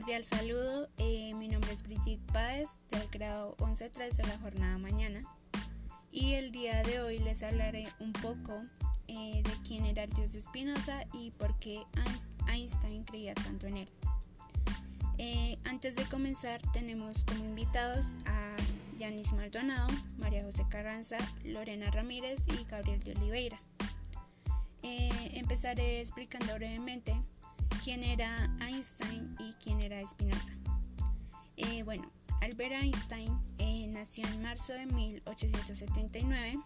cordial 0.00 0.24
saludo, 0.24 0.88
eh, 0.96 1.34
mi 1.34 1.46
nombre 1.48 1.70
es 1.74 1.82
Brigitte 1.82 2.24
Páez 2.32 2.70
del 2.88 3.06
grado 3.08 3.54
11.3 3.58 4.16
de 4.16 4.26
la 4.28 4.38
jornada 4.38 4.78
mañana 4.78 5.22
y 6.10 6.34
el 6.34 6.52
día 6.52 6.82
de 6.84 7.02
hoy 7.02 7.18
les 7.18 7.42
hablaré 7.42 7.86
un 7.98 8.14
poco 8.14 8.62
eh, 9.08 9.42
de 9.42 9.50
quién 9.62 9.84
era 9.84 10.04
el 10.04 10.10
dios 10.14 10.32
de 10.32 10.40
Spinoza 10.40 11.04
y 11.12 11.32
por 11.32 11.58
qué 11.58 11.82
Einstein 12.48 13.04
creía 13.04 13.34
tanto 13.34 13.66
en 13.66 13.76
él. 13.76 13.90
Eh, 15.18 15.58
antes 15.64 15.96
de 15.96 16.06
comenzar 16.06 16.62
tenemos 16.72 17.24
como 17.24 17.44
invitados 17.44 18.16
a 18.24 18.56
Yanis 18.96 19.34
Maldonado, 19.34 19.88
María 20.16 20.42
José 20.44 20.64
Carranza, 20.70 21.18
Lorena 21.44 21.90
Ramírez 21.90 22.46
y 22.58 22.64
Gabriel 22.64 23.02
de 23.02 23.12
Oliveira. 23.12 23.58
empezaré 25.34 26.00
explicando 26.00 26.54
brevemente 26.54 27.14
quién 27.82 28.04
era 28.04 28.28
Einstein 28.60 29.34
y 29.38 29.52
quién 29.54 29.80
era 29.80 30.06
Spinoza. 30.06 30.52
Eh, 31.56 31.82
bueno, 31.82 32.10
Albert 32.42 32.72
Einstein 32.72 33.38
eh, 33.58 33.86
nació 33.88 34.26
en 34.26 34.42
marzo 34.42 34.72
de 34.74 34.86
1879 34.86 36.58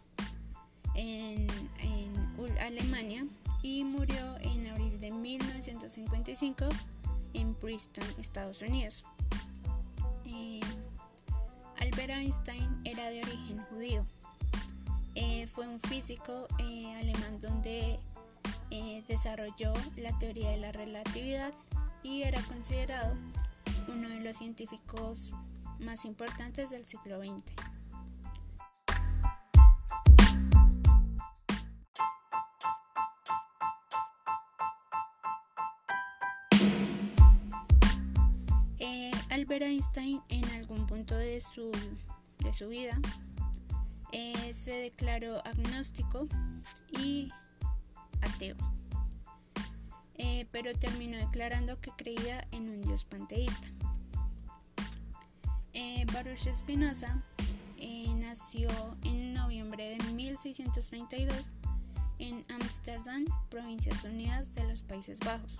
en, 0.94 1.46
Alemania 2.60 3.26
y 3.62 3.84
murió 3.84 4.36
en 4.40 4.66
abril 4.66 4.98
de 4.98 5.10
1955 5.10 6.68
en 7.34 7.54
Princeton, 7.54 8.04
Estados 8.18 8.60
Unidos. 8.62 9.04
Eh, 10.26 10.60
Albert 11.78 12.10
Einstein 12.10 12.80
era 12.84 13.08
de 13.10 13.22
origen 13.22 13.62
judío. 13.70 14.06
fue 15.46 15.68
un 15.68 15.80
físico 15.80 16.48
alemán 16.98 17.38
donde 17.38 18.00
desarrolló 19.06 19.72
la 19.96 20.16
teoría 20.18 20.50
de 20.50 20.56
la 20.56 20.72
relatividad 20.72 21.52
y 22.02 22.22
era 22.22 22.40
considerado 22.42 23.16
uno 23.88 24.08
de 24.08 24.20
los 24.20 24.36
científicos 24.36 25.32
más 25.80 26.04
importantes 26.04 26.70
del 26.70 26.84
siglo 26.84 27.20
XX. 27.20 27.52
Eh, 38.78 39.12
Albert 39.30 39.62
Einstein 39.62 40.20
en 40.28 40.44
algún 40.50 40.86
punto 40.86 41.16
de 41.16 41.40
su, 41.40 41.70
de 42.38 42.52
su 42.52 42.68
vida 42.68 42.98
eh, 44.12 44.52
se 44.54 44.72
declaró 44.72 45.38
agnóstico 45.46 46.26
y 46.98 47.30
eh, 50.16 50.46
pero 50.52 50.72
terminó 50.74 51.18
declarando 51.18 51.80
que 51.80 51.90
creía 51.96 52.46
en 52.52 52.68
un 52.68 52.82
dios 52.82 53.04
panteísta. 53.04 53.68
Eh, 55.72 56.06
Baruch 56.12 56.48
Spinoza 56.54 57.22
eh, 57.78 58.06
nació 58.16 58.70
en 59.04 59.34
noviembre 59.34 59.96
de 59.98 60.12
1632 60.12 61.56
en 62.20 62.44
Ámsterdam, 62.54 63.24
Provincias 63.50 64.04
Unidas 64.04 64.54
de 64.54 64.64
los 64.64 64.82
Países 64.82 65.18
Bajos, 65.20 65.58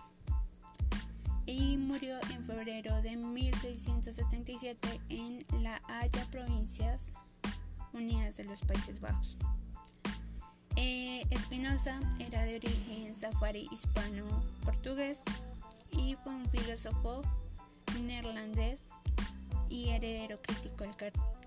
y 1.47 1.77
murió 1.77 2.17
en 2.31 2.45
febrero 2.45 3.03
de 3.03 3.17
1677 3.17 5.01
en 5.09 5.63
La 5.63 5.83
Haya, 5.89 6.25
Provincias 6.31 7.13
Unidas 7.93 8.37
de 8.37 8.45
los 8.45 8.61
Países 8.61 9.01
Bajos. 9.01 9.37
Espinosa 11.31 12.01
era 12.19 12.43
de 12.45 12.57
origen 12.57 13.19
safari 13.19 13.69
hispano-portugués 13.73 15.23
y 15.91 16.17
fue 16.23 16.35
un 16.35 16.49
filósofo 16.51 17.23
neerlandés 18.03 18.83
y 19.69 19.91
heredero 19.91 20.41
crítico 20.41 20.85
del 20.85 20.95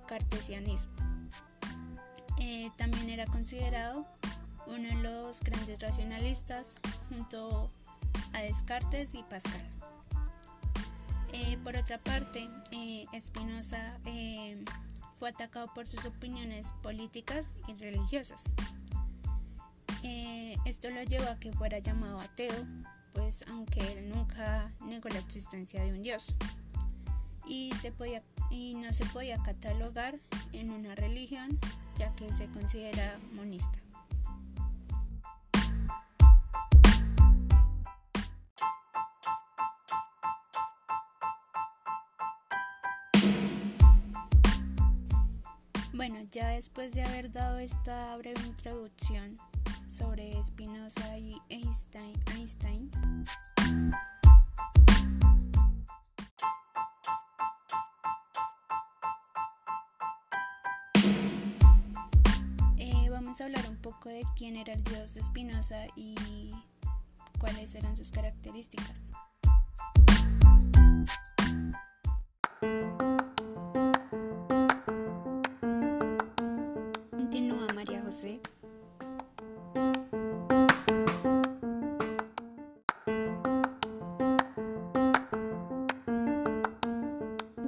cartesianismo. 0.08 0.94
Eh, 2.40 2.70
también 2.78 3.10
era 3.10 3.26
considerado 3.26 4.06
uno 4.68 4.88
de 4.88 4.96
los 4.96 5.42
grandes 5.42 5.80
racionalistas 5.80 6.76
junto 7.10 7.72
a 8.34 8.42
Descartes 8.42 9.16
y 9.16 9.24
Pascal. 9.24 9.66
Eh, 11.34 11.58
por 11.64 11.76
otra 11.76 11.98
parte, 11.98 12.48
eh, 12.72 13.06
Spinoza 13.20 14.00
fue 15.20 15.30
atacado 15.30 15.68
por 15.74 15.88
sus 15.88 16.06
opiniones 16.06 16.74
políticas 16.84 17.56
y 17.68 17.74
religiosas. 17.76 18.54
Esto 20.68 20.90
lo 20.90 21.02
llevó 21.02 21.30
a 21.30 21.40
que 21.40 21.54
fuera 21.54 21.80
llamado 21.80 22.20
ateo, 22.20 22.54
pues 23.14 23.46
aunque 23.48 23.80
él 23.94 24.10
nunca 24.10 24.70
negó 24.86 25.08
la 25.08 25.20
existencia 25.20 25.82
de 25.82 25.94
un 25.94 26.02
dios. 26.02 26.36
Y, 27.48 27.72
no 28.76 28.92
se 28.92 29.06
podía 29.06 29.42
catalogar 29.44 30.20
en 30.52 30.70
una 30.70 30.94
religión, 30.94 31.58
ya 31.96 32.12
que 32.16 32.34
se 32.34 32.50
considera 32.50 33.18
monista. 33.32 33.80
Bueno, 45.94 46.20
ya 46.30 46.50
después 46.50 46.94
de 46.94 47.04
haber 47.04 47.32
dado 47.32 47.58
esta 47.58 48.18
breve 48.18 48.42
introducción 48.42 49.38
sobre 49.98 50.32
Spinoza 50.44 51.18
y 51.18 51.42
Einstein. 51.50 52.14
Einstein. 52.36 52.92
Eh, 62.78 63.10
vamos 63.10 63.42
a 63.42 63.46
hablar 63.46 63.68
un 63.68 63.78
poco 63.78 64.10
de 64.10 64.24
quién 64.36 64.56
era 64.56 64.74
el 64.74 64.84
dios 64.84 65.16
de 65.16 65.24
Spinoza 65.24 65.88
y 65.96 66.52
cuáles 67.40 67.74
eran 67.74 67.98
sus 67.98 68.12
características. 68.12 69.14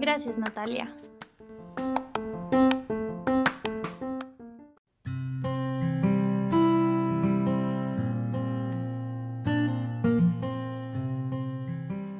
Gracias, 0.09 0.39
Natalia. 0.39 0.91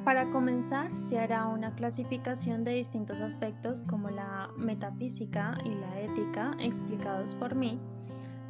Para 0.04 0.30
comenzar, 0.30 0.96
se 0.96 1.18
hará 1.18 1.48
una 1.48 1.74
clasificación 1.74 2.62
de 2.62 2.74
distintos 2.74 3.20
aspectos 3.20 3.82
como 3.82 4.08
la 4.08 4.50
metafísica 4.56 5.58
y 5.64 5.70
la 5.70 6.00
ética 6.00 6.52
explicados 6.60 7.34
por 7.34 7.56
mí, 7.56 7.80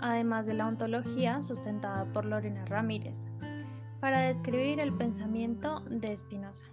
además 0.00 0.45
de 0.45 0.53
la 0.53 0.67
ontología 0.67 1.41
sustentada 1.41 2.05
por 2.12 2.27
Lorena 2.27 2.67
Ramírez, 2.67 3.27
para 4.00 4.21
describir 4.21 4.84
el 4.84 4.93
pensamiento 4.93 5.81
de 5.89 6.15
Spinoza. 6.15 6.67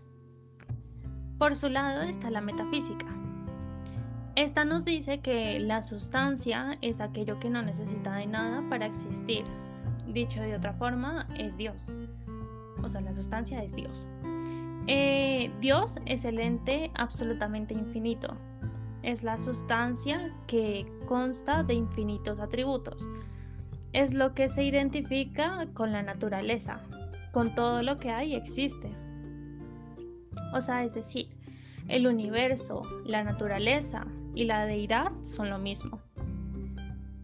Por 1.37 1.55
su 1.55 1.69
lado 1.69 2.01
está 2.01 2.31
la 2.31 2.41
metafísica. 2.41 3.05
Esta 4.35 4.65
nos 4.65 4.85
dice 4.85 5.19
que 5.19 5.59
la 5.59 5.83
sustancia 5.83 6.77
es 6.81 6.99
aquello 6.99 7.39
que 7.39 7.49
no 7.49 7.61
necesita 7.61 8.15
de 8.15 8.25
nada 8.25 8.63
para 8.69 8.87
existir. 8.87 9.43
Dicho 10.07 10.41
de 10.41 10.55
otra 10.55 10.73
forma, 10.73 11.27
es 11.37 11.57
Dios. 11.57 11.91
O 12.83 12.87
sea, 12.87 13.01
la 13.01 13.13
sustancia 13.13 13.61
es 13.61 13.75
Dios. 13.75 14.07
Eh, 14.87 15.51
Dios 15.59 15.99
es 16.05 16.25
el 16.25 16.39
ente 16.39 16.91
absolutamente 16.95 17.73
infinito. 17.73 18.35
Es 19.03 19.23
la 19.23 19.37
sustancia 19.37 20.33
que 20.47 20.91
consta 21.07 21.63
de 21.63 21.75
infinitos 21.75 22.39
atributos. 22.39 23.07
Es 23.93 24.13
lo 24.13 24.33
que 24.33 24.47
se 24.47 24.63
identifica 24.63 25.67
con 25.73 25.91
la 25.91 26.01
naturaleza, 26.01 26.79
con 27.31 27.53
todo 27.53 27.83
lo 27.83 27.97
que 27.97 28.09
hay 28.09 28.35
existe. 28.35 28.91
O 30.53 30.61
sea, 30.61 30.83
es 30.83 30.93
decir, 30.93 31.27
el 31.87 32.07
universo, 32.07 32.83
la 33.05 33.23
naturaleza 33.23 34.05
y 34.35 34.45
la 34.45 34.65
deidad 34.65 35.11
son 35.23 35.49
lo 35.49 35.57
mismo. 35.57 35.99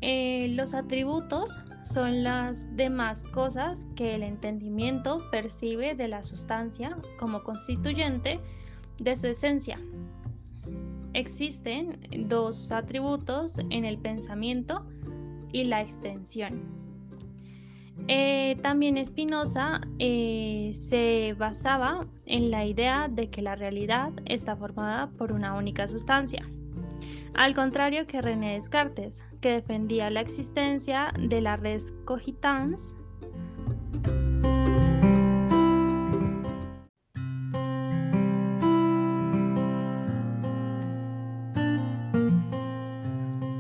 Eh, 0.02 0.50
los 0.50 0.74
atributos 0.74 1.60
son 1.84 2.24
las 2.24 2.76
demás 2.76 3.24
cosas 3.34 3.86
que 3.96 4.16
el 4.16 4.24
entendimiento 4.24 5.30
percibe 5.32 5.96
de 5.96 6.08
la 6.08 6.24
sustancia 6.24 6.98
como 7.18 7.44
constituyente 7.44 8.40
de 9.00 9.16
su 9.16 9.28
esencia. 9.28 9.80
Existen 11.14 12.00
dos 12.28 12.72
atributos 12.72 13.60
en 13.70 13.86
el 13.86 13.98
pensamiento 13.98 14.86
y 15.52 15.66
la 15.66 15.82
extensión. 15.82 16.83
Eh, 18.08 18.58
también 18.62 19.04
Spinoza 19.04 19.82
eh, 20.00 20.72
se 20.74 21.36
basaba 21.38 22.06
en 22.26 22.52
la 22.52 22.66
idea 22.66 23.08
de 23.10 23.30
que 23.30 23.42
la 23.42 23.56
realidad 23.56 24.12
está 24.26 24.56
formada 24.56 25.10
por 25.12 25.32
una 25.32 25.54
única 25.54 25.88
sustancia, 25.88 26.46
al 27.34 27.56
contrario 27.56 28.06
que 28.06 28.22
René 28.22 28.56
Descartes, 28.56 29.24
que 29.42 29.52
defendía 29.52 30.10
la 30.10 30.22
existencia 30.22 31.14
de 31.18 31.42
la 31.42 31.56
res 31.56 31.94
cogitans 32.06 32.96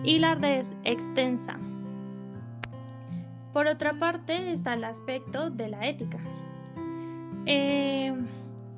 y 0.03 0.19
la 0.19 0.35
res 0.35 0.75
extensa. 0.83 1.57
Por 3.54 3.68
otra 3.68 3.94
parte 4.00 4.52
está 4.52 4.74
el 4.74 4.84
aspecto 4.84 5.52
de 5.52 5.70
la 5.70 5.88
ética. 5.88 6.18
Eh, 7.46 8.12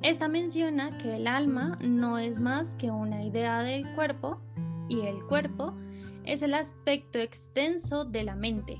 esta 0.02 0.28
menciona 0.28 0.96
que 0.98 1.16
el 1.16 1.26
alma 1.26 1.78
no 1.80 2.18
es 2.18 2.38
más 2.38 2.74
que 2.74 2.90
una 2.90 3.24
idea 3.24 3.62
del 3.62 3.88
cuerpo 3.94 4.38
y 4.88 5.00
el 5.00 5.24
cuerpo 5.24 5.72
es 6.24 6.42
el 6.42 6.52
aspecto 6.52 7.18
extenso 7.18 8.04
de 8.04 8.24
la 8.24 8.34
mente, 8.34 8.78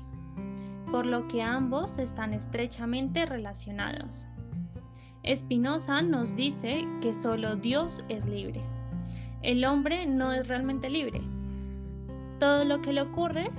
por 0.91 1.05
lo 1.05 1.27
que 1.27 1.41
ambos 1.41 1.97
están 1.97 2.33
estrechamente 2.33 3.25
relacionados. 3.25 4.27
Spinoza 5.25 6.01
nos 6.03 6.35
dice 6.35 6.87
que 7.01 7.13
solo 7.13 7.55
Dios 7.55 8.03
es 8.07 8.23
libre. 8.25 8.61
El 9.41 9.65
hombre 9.65 10.05
no 10.05 10.31
es 10.31 10.47
realmente 10.47 10.89
libre. 10.89 11.21
Todo 12.39 12.63
lo 12.65 12.81
que 12.81 12.93
le 12.93 13.01
ocurre 13.01 13.49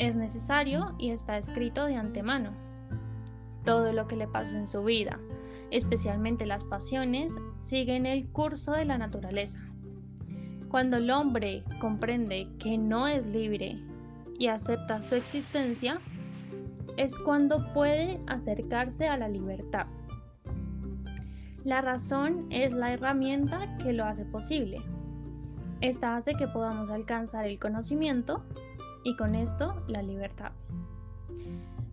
es 0.00 0.16
necesario 0.16 0.94
y 0.98 1.10
está 1.10 1.36
escrito 1.36 1.84
de 1.84 1.96
antemano. 1.96 2.52
Todo 3.66 3.92
lo 3.92 4.08
que 4.08 4.16
le 4.16 4.26
pasó 4.26 4.56
en 4.56 4.66
su 4.66 4.82
vida, 4.82 5.20
especialmente 5.70 6.46
las 6.46 6.64
pasiones, 6.64 7.36
siguen 7.58 8.06
el 8.06 8.26
curso 8.28 8.72
de 8.72 8.86
la 8.86 8.96
naturaleza. 8.96 9.60
Cuando 10.70 10.96
el 10.96 11.10
hombre 11.10 11.64
comprende 11.80 12.48
que 12.58 12.78
no 12.78 13.06
es 13.08 13.26
libre 13.26 13.78
y 14.38 14.46
acepta 14.46 15.02
su 15.02 15.16
existencia, 15.16 15.98
es 16.96 17.18
cuando 17.18 17.70
puede 17.74 18.20
acercarse 18.26 19.06
a 19.06 19.18
la 19.18 19.28
libertad. 19.28 19.86
La 21.62 21.82
razón 21.82 22.46
es 22.48 22.72
la 22.72 22.94
herramienta 22.94 23.76
que 23.76 23.92
lo 23.92 24.06
hace 24.06 24.24
posible. 24.24 24.80
Esta 25.82 26.16
hace 26.16 26.32
que 26.32 26.48
podamos 26.48 26.88
alcanzar 26.88 27.46
el 27.46 27.58
conocimiento 27.58 28.42
y 29.04 29.16
con 29.16 29.34
esto 29.34 29.82
la 29.88 30.02
libertad. 30.02 30.52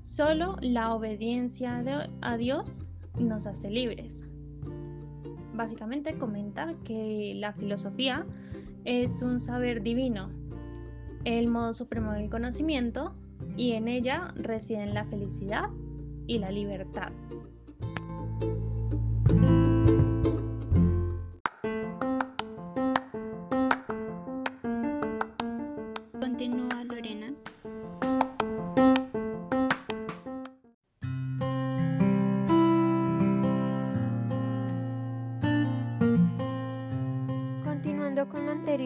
Solo 0.04 0.58
la 0.62 0.94
obediencia 0.94 1.84
a 2.22 2.38
Dios 2.38 2.82
nos 3.20 3.46
hace 3.46 3.70
libres. 3.70 4.26
Básicamente 5.54 6.18
comenta 6.18 6.76
que 6.84 7.34
la 7.36 7.54
filosofía 7.54 8.26
es 8.86 9.22
un 9.22 9.40
saber 9.40 9.84
divino, 9.84 10.30
el 11.26 11.48
modo 11.48 11.74
supremo 11.74 12.14
del 12.14 12.30
conocimiento 12.30 13.14
y 13.58 13.74
en 13.74 13.88
ella 13.88 14.34
residen 14.36 14.94
la 14.94 15.04
felicidad 15.06 15.70
y 16.26 16.40
la 16.40 16.52
libertad. 16.52 17.12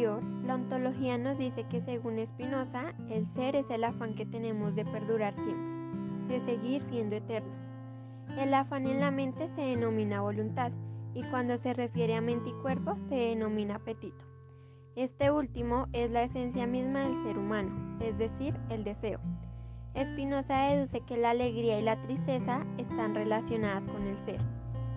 La 0.02 0.56
ontología 0.56 1.20
nos 1.20 1.38
dice 1.38 1.64
que 1.66 1.80
según 1.80 2.26
Spinoza, 2.26 2.96
el 3.10 3.28
ser 3.28 3.56
es 3.56 3.70
el 3.70 3.84
afán 3.84 4.16
que 4.16 4.26
tenemos 4.26 4.74
de 4.76 4.84
perdurar 4.84 5.36
siempre, 5.36 6.34
de 6.34 6.42
seguir 6.42 6.82
siendo 6.82 7.18
eternos. 7.18 7.72
El 8.36 8.52
afán 8.56 8.88
en 8.88 9.00
la 9.00 9.12
mente 9.12 9.48
se 9.50 9.62
denomina 9.62 10.22
voluntad 10.22 10.72
y 11.14 11.22
cuando 11.26 11.60
se 11.60 11.74
refiere 11.74 12.16
a 12.16 12.22
mente 12.22 12.50
y 12.50 12.62
cuerpo 12.64 12.96
se 13.00 13.16
denomina 13.16 13.76
apetito. 13.76 14.26
Este 14.96 15.30
último 15.30 15.88
es 15.94 16.10
la 16.10 16.24
esencia 16.24 16.66
misma 16.66 17.02
del 17.02 17.24
ser 17.24 17.38
humano, 17.38 18.00
es 18.02 18.18
decir, 18.18 18.56
el 18.70 18.84
deseo. 18.84 19.20
Spinoza 19.96 20.70
deduce 20.70 21.02
que 21.02 21.18
la 21.18 21.30
alegría 21.30 21.80
y 21.80 21.84
la 21.84 22.02
tristeza 22.02 22.66
están 22.80 23.14
relacionadas 23.14 23.88
con 23.88 24.08
el 24.08 24.18
ser 24.18 24.40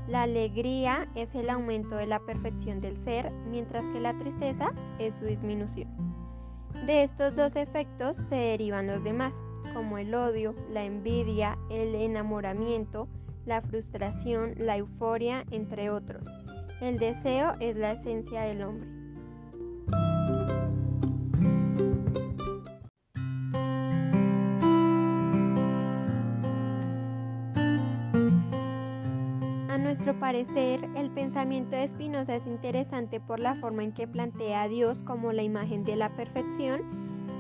la 0.09 0.23
alegría 0.23 1.09
es 1.15 1.35
el 1.35 1.49
aumento 1.51 1.97
de 1.97 2.07
la 2.07 2.21
perfección 2.21 2.79
del 2.79 2.99
ser, 2.99 3.31
mientras 3.51 3.87
que 3.89 4.01
la 4.01 4.17
tristeza 4.19 4.73
es 4.99 5.17
su 5.17 5.25
disminución. 5.25 5.89
De 6.87 7.03
estos 7.03 7.35
dos 7.35 7.57
efectos 7.57 8.17
se 8.17 8.35
derivan 8.35 8.87
los 8.87 9.03
demás, 9.03 9.43
como 9.73 9.97
el 9.97 10.15
odio, 10.15 10.55
la 10.71 10.85
envidia, 10.85 11.57
el 11.71 11.95
enamoramiento, 11.95 13.09
la 13.47 13.61
frustración, 13.61 14.55
la 14.59 14.77
euforia, 14.77 15.45
entre 15.51 15.91
otros. 15.91 16.23
El 16.81 16.99
deseo 16.99 17.55
es 17.61 17.77
la 17.77 17.93
esencia 17.93 18.43
del 18.43 18.63
hombre. 18.63 19.04
Nuestro 29.95 30.19
parecer, 30.19 30.89
el 30.97 31.09
pensamiento 31.13 31.77
de 31.77 31.87
Spinoza 31.87 32.35
es 32.35 32.47
interesante 32.47 33.21
por 33.21 33.39
la 33.39 33.55
forma 33.55 33.85
en 33.85 33.93
que 33.93 34.09
plantea 34.09 34.63
a 34.63 34.69
Dios 34.69 35.05
como 35.05 35.31
la 35.31 35.45
imagen 35.45 35.85
de 35.85 35.95
la 35.95 36.09
perfección 36.17 36.81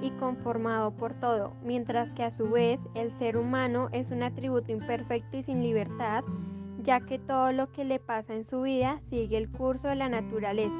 y 0.00 0.12
conformado 0.12 0.92
por 0.92 1.14
todo, 1.14 1.56
mientras 1.64 2.14
que 2.14 2.22
a 2.22 2.30
su 2.30 2.48
vez 2.48 2.86
el 2.94 3.10
ser 3.10 3.38
humano 3.38 3.88
es 3.90 4.12
un 4.12 4.22
atributo 4.22 4.70
imperfecto 4.70 5.36
y 5.36 5.42
sin 5.42 5.64
libertad, 5.64 6.22
ya 6.80 7.00
que 7.00 7.18
todo 7.18 7.50
lo 7.50 7.72
que 7.72 7.84
le 7.84 7.98
pasa 7.98 8.34
en 8.34 8.44
su 8.44 8.62
vida 8.62 9.00
sigue 9.02 9.36
el 9.36 9.50
curso 9.50 9.88
de 9.88 9.96
la 9.96 10.08
naturaleza. 10.08 10.76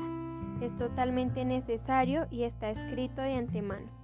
Es 0.61 0.77
totalmente 0.77 1.45
necesario 1.45 2.29
y 2.31 2.45
está 2.45 2.71
escrito 2.71 3.21
de 3.21 3.35
antemano. 3.35 4.04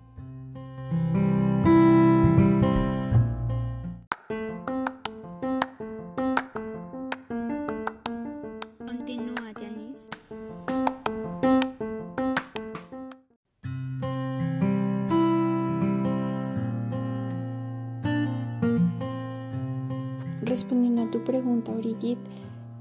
Pregunta, 21.30 21.70
Brigitte, 21.72 22.18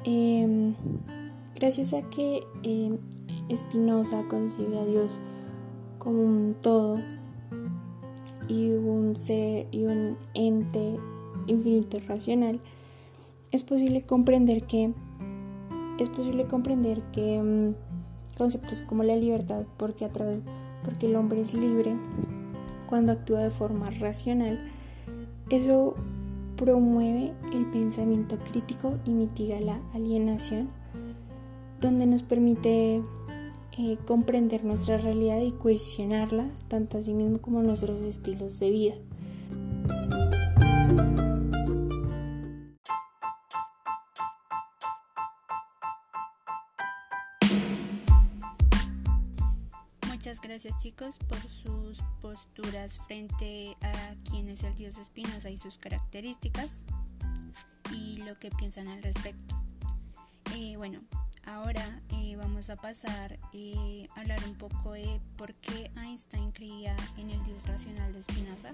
em, 0.05 0.73
gracias 1.53 1.93
a 1.93 2.01
que 2.09 2.41
eh, 2.63 2.97
Spinoza 3.55 4.23
concibe 4.27 4.79
a 4.79 4.85
Dios 4.85 5.19
como 5.99 6.23
un 6.23 6.55
todo 6.59 6.99
y 8.47 8.71
un 8.71 9.15
ser 9.17 9.67
y 9.69 9.83
un 9.83 10.17
ente 10.33 10.97
infinito 11.45 11.99
racional, 12.07 12.59
es 13.51 13.61
posible 13.61 14.01
comprender 14.01 14.63
que 14.63 14.93
es 15.99 16.09
posible 16.09 16.45
comprender 16.45 17.03
que 17.11 17.35
em, 17.35 17.75
conceptos 18.35 18.81
como 18.81 19.03
la 19.03 19.15
libertad, 19.15 19.63
porque 19.77 20.05
a 20.05 20.11
través 20.11 20.39
porque 20.83 21.05
el 21.05 21.15
hombre 21.17 21.41
es 21.41 21.53
libre 21.53 21.95
cuando 22.87 23.11
actúa 23.11 23.41
de 23.41 23.51
forma 23.51 23.91
racional, 23.91 24.57
eso 25.51 25.93
promueve 26.59 27.31
el 27.53 27.65
pensamiento 27.67 28.37
crítico 28.37 28.99
y 29.05 29.11
mitiga 29.11 29.61
la 29.61 29.79
alienación, 29.93 30.69
donde 31.79 32.05
nos 32.05 32.21
permite 32.21 33.01
eh, 33.77 33.97
comprender 34.05 34.65
nuestra 34.65 34.97
realidad 34.97 35.39
y 35.39 35.53
cuestionarla, 35.53 36.49
tanto 36.67 36.97
a 36.97 37.01
sí 37.01 37.13
mismo 37.13 37.39
como 37.39 37.63
nuestros 37.63 38.01
estilos 38.01 38.59
de 38.59 38.71
vida. 38.71 38.95
Muchas 50.09 50.41
gracias 50.41 50.75
chicos 50.83 51.19
por 51.19 51.39
posturas 52.21 52.99
frente 52.99 53.75
a 53.81 54.15
quién 54.29 54.47
es 54.49 54.63
el 54.63 54.75
dios 54.75 54.97
Espinosa 54.97 55.49
y 55.49 55.57
sus 55.57 55.77
características 55.77 56.83
y 57.91 58.17
lo 58.17 58.37
que 58.37 58.51
piensan 58.51 58.87
al 58.87 59.01
respecto. 59.01 59.55
Eh, 60.55 60.75
bueno, 60.77 60.99
ahora 61.45 62.01
eh, 62.09 62.35
vamos 62.35 62.69
a 62.69 62.75
pasar 62.75 63.39
eh, 63.53 64.07
a 64.15 64.21
hablar 64.21 64.39
un 64.45 64.55
poco 64.55 64.93
de 64.93 65.21
por 65.37 65.53
qué 65.55 65.91
Einstein 65.97 66.51
creía 66.51 66.95
en 67.17 67.29
el 67.29 67.41
dios 67.43 67.67
racional 67.67 68.13
de 68.13 68.23
Spinoza. 68.23 68.73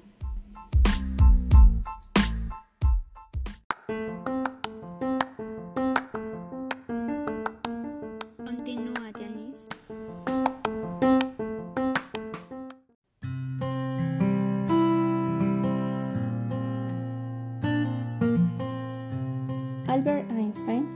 Albert 19.96 20.30
Einstein 20.30 20.88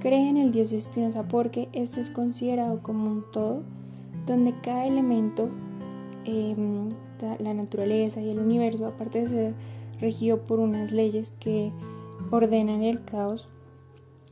cree 0.00 0.30
en 0.30 0.38
el 0.38 0.50
Dios 0.50 0.72
Espinosa 0.72 1.28
porque 1.28 1.68
este 1.74 2.00
es 2.00 2.08
considerado 2.08 2.82
como 2.82 3.04
un 3.04 3.24
todo 3.30 3.62
donde 4.26 4.54
cada 4.62 4.86
elemento, 4.86 5.50
em, 6.24 6.88
la 7.38 7.52
naturaleza 7.52 8.22
y 8.22 8.30
el 8.30 8.38
universo, 8.38 8.86
aparte 8.86 9.20
de 9.20 9.26
ser 9.26 9.54
regido 10.00 10.38
por 10.38 10.58
unas 10.58 10.90
leyes 10.90 11.34
que 11.38 11.70
ordenan 12.30 12.82
el 12.82 13.04
caos, 13.04 13.46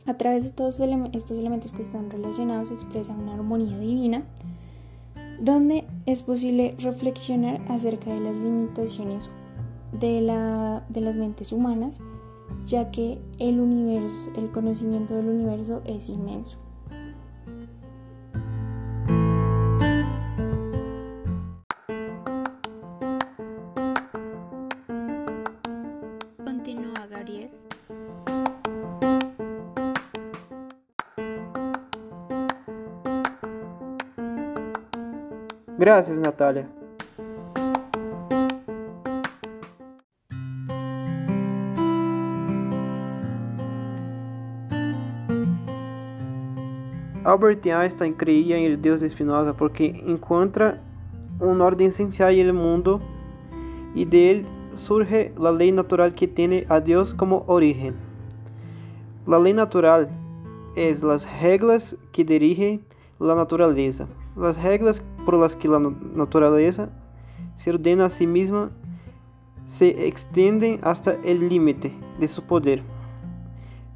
a 0.07 0.15
través 0.15 0.43
de 0.43 0.53
todos 0.53 0.81
estos 1.13 1.39
elementos 1.39 1.75
que 1.75 1.83
están 1.83 2.11
relacionados 2.11 2.69
se 2.69 2.75
expresa 2.77 3.13
una 3.13 3.35
armonía 3.35 3.79
divina 3.79 4.23
donde 5.39 5.85
es 6.07 6.23
posible 6.23 6.77
reflexionar 6.79 7.61
acerca 7.69 8.11
de 8.15 8.21
las 8.21 8.35
limitaciones 8.37 9.29
de, 9.93 10.23
la, 10.23 10.87
de 10.89 11.03
las 11.03 11.19
mentes 11.19 11.53
humanas, 11.53 12.01
ya 12.69 12.91
que 12.91 13.19
el 13.39 13.61
universo, 13.61 14.31
el 14.37 14.51
conocimiento 14.51 15.15
del 15.15 15.29
universo 15.29 15.81
es 15.87 16.11
inmenso. 16.11 16.59
Gracias, 35.79 36.19
Natalia. 36.19 36.78
Albert 47.29 47.67
Einstein 47.67 48.15
creía 48.15 48.57
en 48.57 48.65
el 48.65 48.81
Dios 48.81 49.01
de 49.01 49.09
Spinoza 49.11 49.53
porque 49.53 50.03
encuentra 50.07 50.81
un 51.41 51.61
orden 51.61 51.89
esencial 51.89 52.33
en 52.33 52.47
el 52.47 52.53
mundo 52.55 53.03
y 53.95 54.07
de 54.07 54.31
él 54.31 54.47
surge 54.73 55.35
la 55.39 55.53
ley 55.53 55.71
natural 55.71 56.15
que 56.15 56.27
tiene 56.27 56.65
a 56.71 56.81
Dios 56.81 57.13
como 57.13 57.45
origen. 57.47 57.97
La 59.27 59.39
ley 59.39 59.53
natural 59.53 60.09
es 60.75 61.03
las 61.03 61.29
reglas 61.43 61.97
que 62.13 62.25
dirigen 62.25 62.87
la 63.21 63.35
naturaleza. 63.35 64.07
Las 64.35 64.63
reglas 64.63 65.03
por 65.27 65.35
las 65.35 65.55
que 65.55 65.69
la 65.69 65.81
naturaleza 65.81 66.89
se 67.57 67.69
ordena 67.69 68.07
a 68.07 68.09
sí 68.09 68.27
misma 68.27 68.71
se 69.67 70.09
extienden 70.09 70.79
hasta 70.81 71.13
el 71.25 71.51
límite 71.51 71.93
de 72.19 72.27
su 72.27 72.43
poder. 72.45 72.83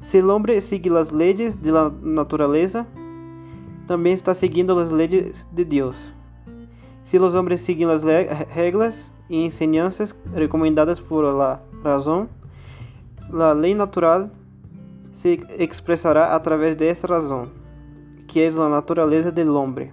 Si 0.01 0.19
el 0.19 0.29
hombre 0.29 0.61
sigue 0.61 0.91
las 0.91 1.11
leyes 1.11 1.63
de 1.63 1.71
la 1.71 1.91
naturaleza, 2.03 2.85
también 3.87 4.15
está 4.15 4.33
siguiendo 4.33 4.75
las 4.75 4.91
leyes 4.91 5.47
de 5.51 5.65
Dios. 5.65 6.13
Si 7.03 7.19
los 7.19 7.35
hombres 7.35 7.61
siguen 7.61 7.89
las 7.89 8.03
reglas 8.03 9.11
y 9.29 9.43
enseñanzas 9.45 10.15
recomendadas 10.33 11.01
por 11.01 11.25
la 11.33 11.61
razón, 11.83 12.29
la 13.31 13.53
ley 13.53 13.73
natural 13.73 14.31
se 15.11 15.33
expresará 15.57 16.33
a 16.33 16.41
través 16.41 16.77
de 16.77 16.89
esa 16.89 17.07
razón, 17.07 17.49
que 18.27 18.45
es 18.45 18.55
la 18.55 18.69
naturaleza 18.69 19.31
del 19.31 19.49
hombre 19.49 19.91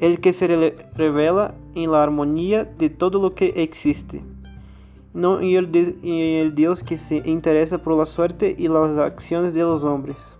el 0.00 0.20
que 0.20 0.32
se 0.32 0.46
revela 0.94 1.54
en 1.74 1.90
la 1.90 2.02
armonía 2.02 2.64
de 2.64 2.88
todo 2.88 3.20
lo 3.20 3.34
que 3.34 3.52
existe, 3.56 4.22
no 5.12 5.40
en 5.40 5.56
el, 5.56 6.54
Dios 6.54 6.82
que 6.82 6.96
se 6.96 7.16
interesa 7.24 7.78
por 7.78 7.96
la 7.96 8.06
suerte 8.06 8.54
y 8.56 8.68
las 8.68 8.96
acciones 8.98 9.54
de 9.54 9.62
los 9.62 9.82
hombres. 9.82 10.37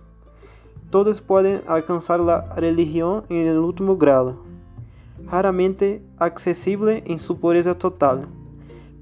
Todos 0.89 1.21
pueden 1.21 1.61
alcanzar 1.67 2.19
la 2.19 2.41
religión 2.55 3.23
en 3.29 3.47
el 3.47 3.59
último 3.59 3.95
grado, 3.95 4.37
raramente 5.29 6.01
accesible 6.17 7.03
en 7.05 7.19
su 7.19 7.37
pureza 7.37 7.77
total. 7.77 8.27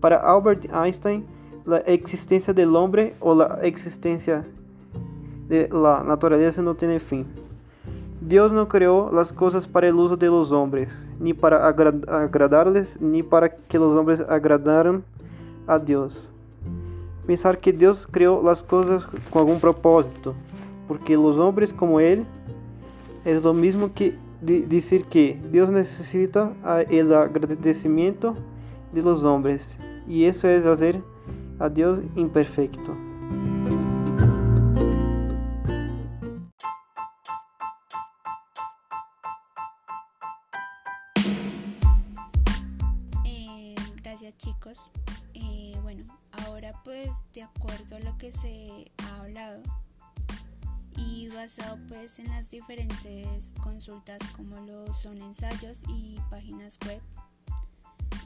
Para 0.01 0.17
Albert 0.17 0.65
Einstein, 0.73 1.25
la 1.65 1.77
existencia 1.77 2.53
del 2.53 2.75
hombre 2.75 3.15
o 3.21 3.33
la 3.33 3.59
existencia 3.61 4.45
de 5.47 5.69
la 5.69 6.03
naturaleza 6.03 6.61
no 6.61 6.75
tiene 6.75 6.99
fin. 6.99 7.25
Dios 8.19 8.51
no 8.51 8.67
creó 8.67 9.09
las 9.13 9.31
cosas 9.31 9.65
para 9.65 9.87
el 9.87 9.95
uso 9.95 10.17
de 10.17 10.27
los 10.27 10.51
hombres, 10.51 11.07
ni 11.19 11.33
para 11.33 11.67
agradarles, 11.67 12.99
ni 12.99 13.23
para 13.23 13.49
que 13.49 13.79
los 13.79 13.93
hombres 13.95 14.19
agradaran 14.19 15.05
a 15.67 15.79
Dios. 15.79 16.29
Pensar 17.25 17.59
que 17.59 17.71
Dios 17.71 18.07
creó 18.09 18.41
las 18.43 18.61
cosas 18.63 19.05
con 19.29 19.41
algún 19.41 19.59
propósito, 19.61 20.33
porque 20.87 21.15
los 21.15 21.37
hombres 21.37 21.73
como 21.73 21.99
Él 21.99 22.25
es 23.25 23.43
lo 23.43 23.53
mismo 23.53 23.93
que 23.93 24.15
decir 24.41 25.05
que 25.05 25.39
Dios 25.51 25.69
necesita 25.69 26.53
el 26.89 27.13
agradecimiento 27.13 28.35
de 28.93 29.01
los 29.01 29.23
hombres, 29.23 29.77
y 30.07 30.25
eso 30.25 30.47
es 30.47 30.65
hacer 30.65 31.01
a 31.59 31.69
Dios 31.69 31.99
imperfecto. 32.15 33.06
Como 54.35 54.57
lo 54.65 54.93
son 54.93 55.21
ensayos 55.21 55.83
y 55.87 56.19
páginas 56.29 56.77
web, 56.85 57.01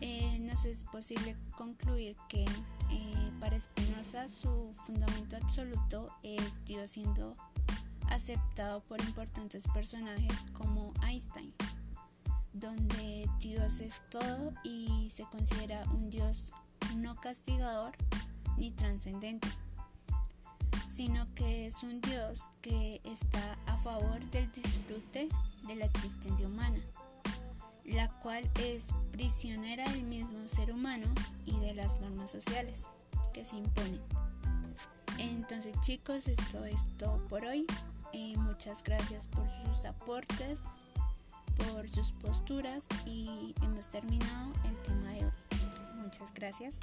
eh, 0.02 0.40
nos 0.40 0.66
es 0.66 0.84
posible 0.86 1.38
concluir 1.56 2.16
que 2.28 2.44
eh, 2.44 3.32
para 3.40 3.60
Spinoza 3.60 4.28
su 4.28 4.74
fundamento 4.88 5.38
absoluto 5.38 6.10
es 6.24 6.66
Dios 6.66 6.90
siendo 6.90 7.36
aceptado 8.10 8.82
por 8.86 9.00
importantes 9.02 9.68
personajes 9.68 10.46
como 10.54 10.94
Einstein 11.08 11.54
donde 12.54 13.30
Dios 13.40 13.82
es 13.82 14.04
todo 14.10 14.54
y 14.64 15.10
se 15.12 15.26
considera 15.26 15.86
un 15.92 16.10
Dios 16.10 16.54
no 16.96 17.16
castigador 17.18 17.92
ni 18.58 18.72
trascendente, 18.72 19.48
sino 20.88 21.24
que 21.36 21.68
es 21.68 21.84
un 21.84 22.02
Dios 22.02 22.50
que 22.62 23.00
está 23.04 23.58
a 23.68 23.78
favor 23.78 24.20
del 24.32 24.52
disfrute 24.52 25.01
cual 28.22 28.50
es 28.60 28.94
prisionera 29.12 29.88
del 29.90 30.04
mismo 30.04 30.48
ser 30.48 30.72
humano 30.72 31.08
y 31.46 31.60
de 31.60 31.74
las 31.76 32.00
normas 32.02 32.32
sociales 32.32 32.88
que 33.34 33.46
se 33.46 33.58
imponen. 33.58 34.02
Entonces 35.18 35.74
chicos, 35.82 36.28
esto 36.28 36.66
es 36.66 36.86
todo 36.98 37.28
por 37.28 37.46
hoy. 37.46 37.66
Eh, 38.14 38.36
muchas 38.38 38.84
gracias 38.84 39.28
por 39.28 39.48
sus 39.50 39.86
aportes 39.86 40.64
por 41.70 41.90
sus 41.90 42.12
posturas 42.14 42.88
y 43.06 43.54
hemos 43.62 43.90
terminado 43.90 44.52
el 44.66 44.78
tema 44.82 45.12
de 45.12 45.26
hoy. 45.26 45.32
Muchas 46.04 46.34
gracias. 46.34 46.80